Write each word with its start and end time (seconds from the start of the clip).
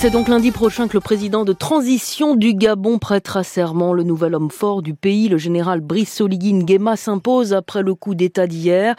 c'est 0.00 0.10
donc 0.10 0.28
lundi 0.28 0.52
prochain 0.52 0.86
que 0.86 0.92
le 0.92 1.00
président 1.00 1.44
de 1.44 1.52
transition 1.52 2.36
du 2.36 2.54
Gabon 2.54 3.00
prêtera 3.00 3.42
serment. 3.42 3.92
Le 3.92 4.04
nouvel 4.04 4.36
homme 4.36 4.48
fort 4.48 4.80
du 4.80 4.94
pays, 4.94 5.28
le 5.28 5.38
général 5.38 5.80
Brice 5.80 6.20
Oligui 6.20 6.52
Nguema, 6.52 6.94
s'impose 6.94 7.52
après 7.52 7.82
le 7.82 7.96
coup 7.96 8.14
d'État 8.14 8.46
d'hier. 8.46 8.94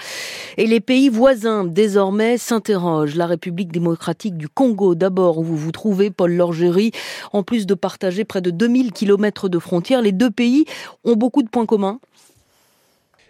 Et 0.58 0.68
les 0.68 0.82
pays 0.82 1.08
voisins, 1.08 1.64
désormais, 1.64 2.38
s'interrogent. 2.38 3.16
La 3.16 3.28
République 3.28 3.72
démocratique 3.72 4.36
du 4.36 4.50
Congo, 4.50 4.94
d'abord, 4.94 5.38
où 5.38 5.44
vous 5.44 5.56
vous 5.56 5.72
trouvez, 5.72 6.10
Paul 6.10 6.34
Lorgerie. 6.34 6.92
En 7.32 7.44
plus 7.44 7.66
de 7.66 7.76
partager 7.76 8.26
près 8.26 8.42
de 8.42 8.52
2000 8.52 8.92
kilomètres 8.92 9.48
de 9.48 9.58
frontières, 9.58 10.02
les 10.02 10.12
deux 10.12 10.32
pays 10.32 10.66
ont 11.06 11.16
beaucoup 11.16 11.44
de 11.44 11.50
points 11.50 11.66
communs. 11.66 12.00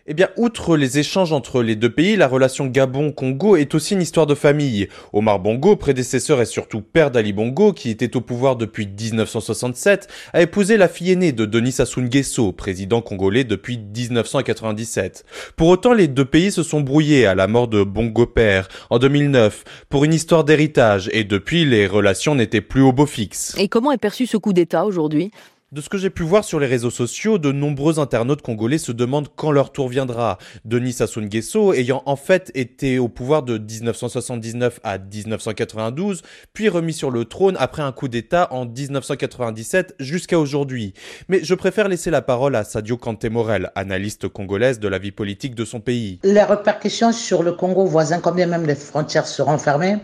Eh 0.08 0.14
bien, 0.14 0.30
outre 0.38 0.78
les 0.78 0.98
échanges 0.98 1.34
entre 1.34 1.62
les 1.62 1.76
deux 1.76 1.90
pays, 1.90 2.16
la 2.16 2.28
relation 2.28 2.66
Gabon-Congo 2.68 3.56
est 3.58 3.76
aussi 3.76 3.94
une 3.94 4.02
histoire 4.02 4.26
de 4.26 4.34
famille. 4.34 4.88
Omar 5.14 5.40
Bongo, 5.40 5.76
prédécesseur 5.76 6.42
et 6.42 6.46
surtout 6.46 6.82
père 6.82 7.12
d'Ali 7.12 7.34
Bongo, 7.34 7.74
qui 7.74 7.90
était 7.90 8.16
au 8.16 8.22
pouvoir 8.22 8.56
depuis 8.56 8.88
1967, 8.88 10.08
a 10.34 10.42
épousé 10.42 10.78
la 10.78 10.88
fille 10.88 11.12
aînée 11.12 11.32
de 11.32 11.46
Denis 11.46 11.74
Sassou 11.74 12.02
Nguesso, 12.02 12.54
président 12.54 13.02
congolais 13.02 13.44
depuis 13.44 13.78
1997. 13.78 15.26
Pour 15.56 15.68
autant, 15.68 15.94
les 15.94 16.08
deux 16.08 16.26
pays 16.26 16.52
se 16.52 16.64
sont 16.64 16.82
brouillés 16.82 17.26
à 17.26 17.36
la 17.36 17.48
mort 17.48 17.68
de 17.68 17.84
Bongo 17.84 18.26
père 18.26 18.68
en 18.90 19.00
2009 19.00 19.64
pour 19.90 20.06
une 20.06 20.14
histoire 20.14 20.44
d'héritage 20.44 21.10
et 21.14 21.24
depuis, 21.24 21.66
les 21.66 21.88
relations 21.88 22.36
n'étaient 22.36 22.62
plus 22.62 22.82
au 22.82 22.94
beau 22.94 23.06
fixe. 23.06 23.56
Et 23.58 23.68
comment 23.68 23.92
est 23.92 23.98
perçu 23.98 24.26
ce 24.26 24.38
coup 24.38 24.54
d'État 24.54 24.86
aujourd'hui? 24.86 25.32
De 25.72 25.82
ce 25.82 25.90
que 25.90 26.00
j'ai 26.00 26.10
pu 26.10 26.24
voir 26.24 26.44
sur 26.44 26.60
les 26.60 26.66
réseaux 26.66 26.90
sociaux, 26.90 27.38
de 27.38 27.52
nombreux 27.52 28.00
internautes 28.00 28.42
congolais 28.42 28.80
se 28.80 28.92
demandent 28.92 29.28
quand 29.36 29.52
leur 29.52 29.72
tour 29.72 29.88
viendra. 29.88 30.40
Denis 30.66 30.94
Sassou 30.94 31.22
Nguesso 31.22 31.74
ayant 31.74 32.02
en 32.08 32.16
fait 32.16 32.52
été 32.56 32.98
au 32.98 33.08
pouvoir 33.08 33.44
de 33.44 33.60
1979 33.60 34.80
à 34.84 34.98
1992, 34.98 36.24
puis 36.54 36.70
remis 36.70 36.94
sur 36.94 37.12
le 37.12 37.26
trône 37.26 37.56
après 37.60 37.84
un 37.84 37.92
coup 37.92 38.08
d'État 38.08 38.48
en 38.52 38.66
1997 38.66 39.96
jusqu'à 40.00 40.40
aujourd'hui. 40.40 40.94
Mais 41.28 41.42
je 41.44 41.54
préfère 41.54 41.88
laisser 41.88 42.10
la 42.10 42.24
parole 42.24 42.56
à 42.56 42.64
Sadio 42.64 42.98
Kantemorel, 42.98 43.72
analyste 43.76 44.28
congolaise 44.28 44.80
de 44.80 44.88
la 44.88 44.98
vie 44.98 45.12
politique 45.12 45.54
de 45.54 45.66
son 45.66 45.82
pays. 45.82 46.20
Les 46.24 46.44
répercussions 46.44 47.12
sur 47.12 47.44
le 47.44 47.52
Congo 47.52 47.86
voisin, 47.86 48.20
quand 48.20 48.34
bien 48.34 48.48
même 48.48 48.66
les 48.66 48.76
frontières 48.76 49.28
seront 49.28 49.60
fermées, 49.60 49.98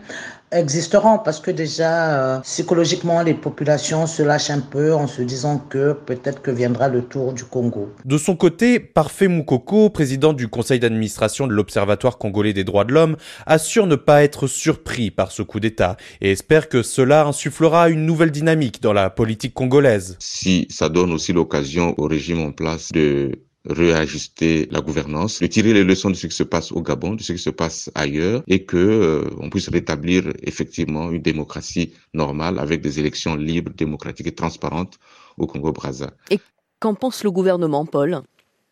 existeront 0.52 1.20
parce 1.20 1.40
que 1.40 1.52
déjà 1.52 2.36
euh, 2.36 2.40
psychologiquement 2.42 3.22
les 3.22 3.34
populations 3.34 4.08
se 4.08 4.24
lâchent 4.24 4.50
un 4.50 4.60
peu 4.60 4.94
en 4.94 5.08
se 5.08 5.22
disant 5.22 5.58
que 5.58 5.94
peut-être 5.94 6.42
que 6.42 6.52
viendra 6.52 6.88
le 6.88 7.02
tour 7.04 7.34
du 7.34 7.44
Congo. 7.44 7.92
De 8.06 8.18
son 8.18 8.36
côté, 8.36 8.80
Parfait 8.80 9.28
Moukoko, 9.28 9.90
président 9.90 10.34
du 10.34 10.48
conseil 10.48 10.80
d'administration 10.80 11.48
de 11.48 11.54
l'Observatoire 11.54 12.18
congolais 12.18 12.54
des 12.54 12.64
droits 12.64 12.86
de 12.86 12.94
l'homme, 12.94 13.18
assure 13.46 13.88
ne 13.88 13.96
pas 13.96 14.24
être 14.24 14.48
surpris 14.48 15.12
par 15.12 15.32
ce 15.32 15.42
coup 15.42 15.60
d'État 15.60 15.98
et 16.22 16.32
espère 16.32 16.70
que 16.70 16.84
cela 16.84 17.26
insufflera 17.26 17.90
une 17.90 18.06
nouvelle 18.06 18.32
dynamique 18.32 18.82
dans 18.82 18.94
la 18.94 19.10
politique 19.10 19.54
congolaise. 19.54 20.16
Si 20.20 20.68
ça 20.70 20.90
donne 20.90 21.12
aussi 21.12 21.34
l'occasion 21.34 21.94
au 21.98 22.08
régime 22.08 22.42
en 22.42 22.52
place 22.52 22.92
de 22.92 23.32
réajuster 23.68 24.68
la 24.72 24.82
gouvernance, 24.82 25.40
de 25.40 25.48
tirer 25.48 25.74
les 25.74 25.84
leçons 25.84 26.10
de 26.10 26.16
ce 26.16 26.28
qui 26.28 26.36
se 26.36 26.44
passe 26.44 26.72
au 26.72 26.82
Gabon, 26.82 27.16
de 27.16 27.24
ce 27.24 27.34
qui 27.34 27.40
se 27.40 27.50
passe 27.50 27.92
ailleurs, 27.96 28.44
et 28.48 28.66
que 28.66 28.78
euh, 28.78 29.30
on 29.40 29.50
puisse 29.50 29.70
rétablir 29.70 30.32
effectivement 30.44 31.12
une 31.12 31.22
démocratie 31.22 31.94
normale 32.14 32.60
avec 32.60 32.82
des 32.82 33.00
élections 33.00 33.36
libres, 33.36 33.72
démocratiques 33.76 34.28
et 34.28 34.36
transparentes 34.36 35.00
au 35.38 35.48
Congo-Brazza. 35.48 36.12
Et 36.30 36.40
qu'en 36.80 36.96
pense 36.96 37.24
le 37.24 37.32
gouvernement, 37.32 37.86
Paul? 37.86 38.22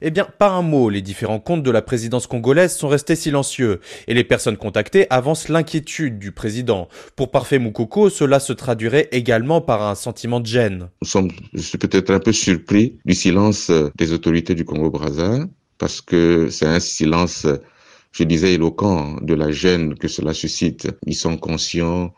Eh 0.06 0.12
bien, 0.12 0.28
pas 0.38 0.50
un 0.50 0.62
mot, 0.62 0.90
les 0.90 1.02
différents 1.02 1.40
comptes 1.40 1.64
de 1.64 1.72
la 1.72 1.82
présidence 1.82 2.28
congolaise 2.28 2.76
sont 2.76 2.90
restés 2.90 3.16
silencieux, 3.16 3.80
et 4.08 4.14
les 4.14 4.26
personnes 4.26 4.58
contactées 4.58 5.08
avancent 5.10 5.48
l'inquiétude 5.48 6.20
du 6.20 6.34
président. 6.34 6.90
Pour 7.16 7.32
Parfait 7.32 7.58
Moukoko, 7.58 8.10
cela 8.10 8.42
se 8.42 8.52
traduirait 8.52 9.08
également 9.14 9.62
par 9.62 9.82
un 9.82 9.96
sentiment 9.96 10.42
de 10.42 10.46
gêne. 10.46 10.90
Nous 11.02 11.08
sommes, 11.08 11.32
peut-être 11.80 12.12
un 12.12 12.20
peu 12.20 12.34
surpris 12.34 13.00
du 13.06 13.14
silence 13.14 13.72
des 13.96 14.12
autorités 14.12 14.56
du 14.56 14.66
Congo-Brazza, 14.66 15.48
parce 15.78 16.02
que 16.02 16.50
c'est 16.50 16.66
un 16.66 16.82
silence, 16.82 17.48
je 18.12 18.24
disais, 18.26 18.56
éloquent 18.56 19.16
de 19.22 19.34
la 19.34 19.52
gêne 19.52 19.96
que 19.96 20.10
cela 20.10 20.34
suscite. 20.34 20.90
Ils 21.08 21.16
sont 21.16 21.38
conscients 21.38 22.14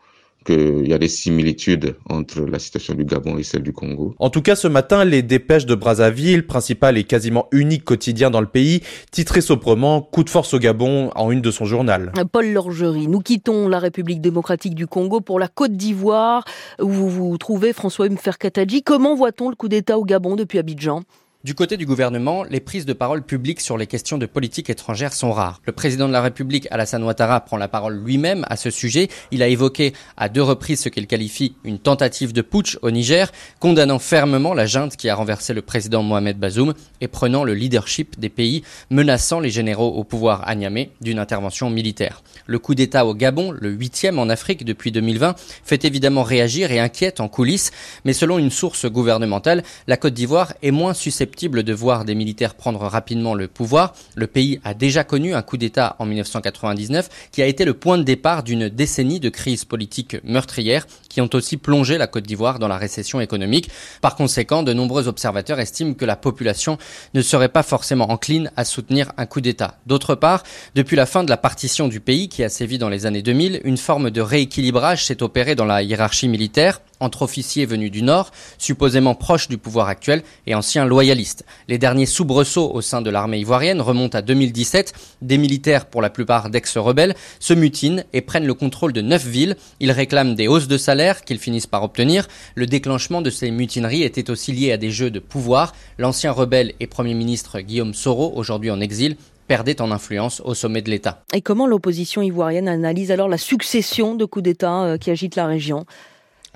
qu'il 0.46 0.88
y 0.88 0.94
a 0.94 0.98
des 0.98 1.08
similitudes 1.08 1.96
entre 2.08 2.42
la 2.42 2.58
situation 2.58 2.94
du 2.94 3.04
Gabon 3.04 3.36
et 3.36 3.42
celle 3.42 3.62
du 3.62 3.72
Congo. 3.72 4.14
En 4.18 4.30
tout 4.30 4.42
cas, 4.42 4.56
ce 4.56 4.68
matin, 4.68 5.04
les 5.04 5.22
dépêches 5.22 5.66
de 5.66 5.74
Brazzaville, 5.74 6.46
principal 6.46 6.96
et 6.96 7.04
quasiment 7.04 7.48
unique 7.52 7.84
quotidien 7.84 8.30
dans 8.30 8.40
le 8.40 8.46
pays, 8.46 8.80
titraient 9.10 9.40
sobrement 9.40 10.00
Coup 10.00 10.24
de 10.24 10.30
force 10.30 10.54
au 10.54 10.58
Gabon 10.58 11.10
en 11.14 11.30
une 11.30 11.40
de 11.40 11.50
son 11.50 11.64
journal. 11.64 12.12
Paul 12.32 12.46
Lorgerie, 12.52 13.08
nous 13.08 13.20
quittons 13.20 13.68
la 13.68 13.78
République 13.78 14.20
démocratique 14.20 14.74
du 14.74 14.86
Congo 14.86 15.20
pour 15.20 15.38
la 15.38 15.48
Côte 15.48 15.72
d'Ivoire, 15.72 16.44
où 16.80 16.88
vous 16.88 17.10
vous 17.10 17.36
trouvez 17.38 17.72
François 17.72 18.08
Mferkatadji. 18.08 18.82
Comment 18.82 19.14
voit-on 19.14 19.50
le 19.50 19.56
coup 19.56 19.68
d'État 19.68 19.98
au 19.98 20.04
Gabon 20.04 20.36
depuis 20.36 20.58
Abidjan? 20.58 21.02
Du 21.46 21.54
côté 21.54 21.76
du 21.76 21.86
gouvernement, 21.86 22.42
les 22.42 22.58
prises 22.58 22.86
de 22.86 22.92
parole 22.92 23.22
publiques 23.22 23.60
sur 23.60 23.78
les 23.78 23.86
questions 23.86 24.18
de 24.18 24.26
politique 24.26 24.68
étrangère 24.68 25.12
sont 25.12 25.30
rares. 25.30 25.60
Le 25.64 25.70
président 25.70 26.08
de 26.08 26.12
la 26.12 26.20
République, 26.20 26.66
Alassane 26.72 27.04
Ouattara, 27.04 27.38
prend 27.38 27.56
la 27.56 27.68
parole 27.68 28.02
lui-même 28.04 28.44
à 28.50 28.56
ce 28.56 28.68
sujet. 28.68 29.06
Il 29.30 29.44
a 29.44 29.46
évoqué 29.46 29.92
à 30.16 30.28
deux 30.28 30.42
reprises 30.42 30.80
ce 30.80 30.88
qu'il 30.88 31.06
qualifie 31.06 31.54
une 31.62 31.78
tentative 31.78 32.32
de 32.32 32.42
putsch 32.42 32.78
au 32.82 32.90
Niger, 32.90 33.30
condamnant 33.60 34.00
fermement 34.00 34.54
la 34.54 34.66
junte 34.66 34.96
qui 34.96 35.08
a 35.08 35.14
renversé 35.14 35.54
le 35.54 35.62
président 35.62 36.02
Mohamed 36.02 36.36
Bazoum 36.36 36.74
et 37.00 37.06
prenant 37.06 37.44
le 37.44 37.54
leadership 37.54 38.18
des 38.18 38.28
pays, 38.28 38.64
menaçant 38.90 39.38
les 39.38 39.50
généraux 39.50 39.90
au 39.94 40.02
pouvoir 40.02 40.48
à 40.48 40.56
Niamey 40.56 40.90
d'une 41.00 41.20
intervention 41.20 41.70
militaire. 41.70 42.24
Le 42.46 42.58
coup 42.58 42.74
d'État 42.74 43.06
au 43.06 43.14
Gabon, 43.14 43.52
le 43.52 43.70
huitième 43.70 44.18
en 44.18 44.28
Afrique 44.30 44.64
depuis 44.64 44.90
2020, 44.90 45.36
fait 45.62 45.84
évidemment 45.84 46.24
réagir 46.24 46.72
et 46.72 46.80
inquiète 46.80 47.20
en 47.20 47.28
coulisses, 47.28 47.70
mais 48.04 48.14
selon 48.14 48.36
une 48.40 48.50
source 48.50 48.86
gouvernementale, 48.86 49.62
la 49.86 49.96
Côte 49.96 50.14
d'Ivoire 50.14 50.52
est 50.64 50.72
moins 50.72 50.92
susceptible 50.92 51.35
de 51.36 51.72
voir 51.72 52.04
des 52.04 52.14
militaires 52.14 52.54
prendre 52.54 52.80
rapidement 52.80 53.34
le 53.34 53.46
pouvoir. 53.46 53.94
Le 54.14 54.26
pays 54.26 54.58
a 54.64 54.72
déjà 54.72 55.04
connu 55.04 55.34
un 55.34 55.42
coup 55.42 55.58
d'État 55.58 55.96
en 55.98 56.06
1999 56.06 57.28
qui 57.30 57.42
a 57.42 57.46
été 57.46 57.64
le 57.64 57.74
point 57.74 57.98
de 57.98 58.02
départ 58.02 58.42
d'une 58.42 58.68
décennie 58.68 59.20
de 59.20 59.28
crises 59.28 59.66
politiques 59.66 60.16
meurtrières 60.24 60.86
qui 61.10 61.20
ont 61.20 61.28
aussi 61.34 61.58
plongé 61.58 61.98
la 61.98 62.06
Côte 62.06 62.24
d'Ivoire 62.24 62.58
dans 62.58 62.68
la 62.68 62.78
récession 62.78 63.20
économique. 63.20 63.70
Par 64.00 64.16
conséquent, 64.16 64.62
de 64.62 64.72
nombreux 64.72 65.08
observateurs 65.08 65.60
estiment 65.60 65.94
que 65.94 66.06
la 66.06 66.16
population 66.16 66.78
ne 67.12 67.20
serait 67.20 67.50
pas 67.50 67.62
forcément 67.62 68.10
encline 68.10 68.50
à 68.56 68.64
soutenir 68.64 69.12
un 69.18 69.26
coup 69.26 69.42
d'État. 69.42 69.78
D'autre 69.86 70.14
part, 70.14 70.42
depuis 70.74 70.96
la 70.96 71.06
fin 71.06 71.22
de 71.22 71.30
la 71.30 71.36
partition 71.36 71.88
du 71.88 72.00
pays 72.00 72.28
qui 72.28 72.44
a 72.44 72.48
sévi 72.48 72.78
dans 72.78 72.88
les 72.88 73.04
années 73.04 73.22
2000, 73.22 73.60
une 73.64 73.76
forme 73.76 74.10
de 74.10 74.20
rééquilibrage 74.22 75.04
s'est 75.04 75.22
opéré 75.22 75.54
dans 75.54 75.66
la 75.66 75.82
hiérarchie 75.82 76.28
militaire 76.28 76.80
entre 77.00 77.22
officiers 77.22 77.66
venus 77.66 77.90
du 77.90 78.02
Nord, 78.02 78.30
supposément 78.58 79.14
proches 79.14 79.48
du 79.48 79.58
pouvoir 79.58 79.88
actuel 79.88 80.22
et 80.46 80.54
anciens 80.54 80.84
loyalistes. 80.86 81.25
Les 81.68 81.78
derniers 81.78 82.06
soubresauts 82.06 82.70
au 82.72 82.80
sein 82.80 83.02
de 83.02 83.10
l'armée 83.10 83.38
ivoirienne 83.38 83.80
remontent 83.80 84.18
à 84.18 84.22
2017. 84.22 84.92
Des 85.22 85.38
militaires, 85.38 85.86
pour 85.86 86.02
la 86.02 86.10
plupart 86.10 86.50
d'ex-rebelles, 86.50 87.14
se 87.40 87.54
mutinent 87.54 88.04
et 88.12 88.20
prennent 88.20 88.46
le 88.46 88.54
contrôle 88.54 88.92
de 88.92 89.00
neuf 89.00 89.26
villes. 89.26 89.56
Ils 89.80 89.92
réclament 89.92 90.34
des 90.34 90.48
hausses 90.48 90.68
de 90.68 90.78
salaire 90.78 91.22
qu'ils 91.22 91.38
finissent 91.38 91.66
par 91.66 91.82
obtenir. 91.82 92.28
Le 92.54 92.66
déclenchement 92.66 93.22
de 93.22 93.30
ces 93.30 93.50
mutineries 93.50 94.02
était 94.02 94.30
aussi 94.30 94.52
lié 94.52 94.72
à 94.72 94.76
des 94.76 94.90
jeux 94.90 95.10
de 95.10 95.18
pouvoir. 95.18 95.74
L'ancien 95.98 96.32
rebelle 96.32 96.72
et 96.80 96.86
premier 96.86 97.14
ministre 97.14 97.60
Guillaume 97.60 97.94
Soro, 97.94 98.32
aujourd'hui 98.36 98.70
en 98.70 98.80
exil, 98.80 99.16
perdait 99.46 99.80
en 99.80 99.90
influence 99.90 100.40
au 100.44 100.54
sommet 100.54 100.82
de 100.82 100.90
l'État. 100.90 101.22
Et 101.32 101.40
comment 101.40 101.66
l'opposition 101.66 102.22
ivoirienne 102.22 102.68
analyse 102.68 103.10
alors 103.10 103.28
la 103.28 103.38
succession 103.38 104.14
de 104.14 104.24
coups 104.24 104.42
d'État 104.42 104.82
euh, 104.82 104.98
qui 104.98 105.10
agitent 105.10 105.36
la 105.36 105.46
région? 105.46 105.86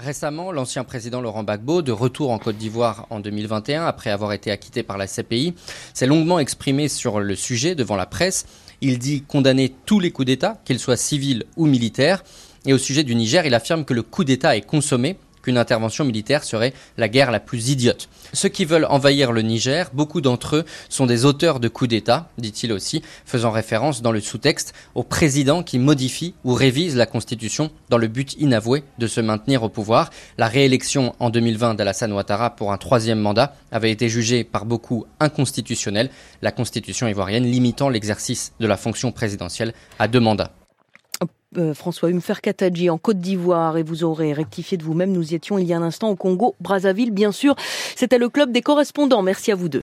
Récemment, 0.03 0.51
l'ancien 0.51 0.83
président 0.83 1.21
Laurent 1.21 1.43
Gbagbo, 1.43 1.83
de 1.83 1.93
retour 1.93 2.31
en 2.31 2.39
Côte 2.39 2.57
d'Ivoire 2.57 3.07
en 3.11 3.21
2021, 3.21 3.85
après 3.85 4.09
avoir 4.09 4.33
été 4.33 4.51
acquitté 4.51 4.83
par 4.83 4.97
la 4.97 5.07
CPI, 5.07 5.53
s'est 5.93 6.07
longuement 6.07 6.39
exprimé 6.39 6.89
sur 6.89 7.21
le 7.21 7.37
sujet 7.37 7.75
devant 7.75 7.97
la 7.97 8.07
presse. 8.07 8.47
Il 8.81 8.99
dit 8.99 9.21
condamner 9.21 9.75
tous 9.85 10.01
les 10.01 10.11
coups 10.11 10.25
d'État, 10.25 10.59
qu'ils 10.65 10.79
soient 10.79 10.97
civils 10.97 11.45
ou 11.59 11.67
militaires. 11.67 12.25
Et 12.65 12.73
au 12.73 12.79
sujet 12.79 13.05
du 13.05 13.15
Niger, 13.15 13.45
il 13.45 13.53
affirme 13.53 13.85
que 13.85 13.93
le 13.93 14.03
coup 14.03 14.25
d'État 14.25 14.57
est 14.57 14.63
consommé 14.63 15.19
qu'une 15.43 15.59
intervention 15.59 16.05
militaire 16.05 16.45
serait 16.45 16.73
la 16.97 17.09
guerre 17.09 17.31
la 17.31 17.41
plus 17.41 17.71
idiote. 17.71 18.09
Ceux 18.33 18.49
qui 18.49 18.65
veulent 18.65 18.87
envahir 18.89 19.33
le 19.33 19.43
Niger, 19.43 19.91
beaucoup 19.93 20.21
d'entre 20.21 20.57
eux 20.57 20.65
sont 20.89 21.07
des 21.07 21.25
auteurs 21.25 21.61
de 21.61 21.69
coups 21.69 21.91
d'État, 21.91 22.29
dit-il 22.39 22.73
aussi, 22.73 23.03
faisant 23.25 23.51
référence 23.51 24.03
dans 24.03 24.13
le 24.13 24.21
sous-texte 24.21 24.73
au 24.95 25.03
président 25.03 25.63
qui 25.63 25.79
modifie 25.79 26.35
ou 26.45 26.55
révise 26.55 26.97
la 26.97 27.07
Constitution 27.07 27.71
dans 27.89 27.99
le 27.99 28.09
but 28.09 28.35
inavoué 28.39 28.85
de 28.99 29.07
se 29.07 29.21
maintenir 29.21 29.63
au 29.63 29.69
pouvoir. 29.69 30.11
La 30.39 30.47
réélection 30.49 31.15
en 31.19 31.31
2020 31.31 31.75
d'Alassane 31.75 32.13
Ouattara 32.13 32.51
pour 32.51 32.73
un 32.73 32.79
troisième 32.79 33.21
mandat 33.21 33.55
avait 33.73 33.91
été 33.91 34.09
jugée 34.09 34.45
par 34.45 34.65
beaucoup 34.65 35.07
inconstitutionnelle, 35.19 36.11
la 36.43 36.53
Constitution 36.53 37.09
ivoirienne 37.09 37.45
limitant 37.45 37.89
l'exercice 37.89 38.53
de 38.61 38.67
la 38.67 38.77
fonction 38.77 39.13
présidentielle 39.13 39.75
à 39.99 40.09
deux 40.09 40.21
mandats. 40.21 40.53
Euh, 41.57 41.75
François 41.75 42.11
Humer 42.11 42.21
Katadji 42.43 42.91
en 42.91 42.99
Côte 42.99 43.19
d'Ivoire 43.19 43.77
et 43.77 43.83
vous 43.83 44.05
aurez 44.05 44.33
rectifié 44.33 44.77
de 44.77 44.85
vous-même. 44.85 45.13
Nous 45.13 45.35
étions 45.35 45.59
il 45.59 45.67
y 45.67 45.73
a 45.73 45.77
un 45.77 45.83
instant 45.83 46.11
au 46.11 46.17
Congo, 46.17 46.55
Brazzaville, 46.61 47.11
bien 47.11 47.33
sûr. 47.33 47.55
C'était 47.97 48.19
le 48.19 48.29
club 48.29 48.53
des 48.53 48.63
correspondants. 48.63 49.23
Merci 49.23 49.53
à 49.53 49.55
vous 49.55 49.69
deux. 49.69 49.79